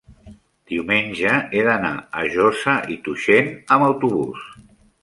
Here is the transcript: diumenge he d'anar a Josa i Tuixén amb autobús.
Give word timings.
diumenge 0.71 1.35
he 1.57 1.61
d'anar 1.67 1.93
a 2.23 2.27
Josa 2.37 2.77
i 2.95 2.99
Tuixén 3.09 3.55
amb 3.79 3.91
autobús. 3.93 4.53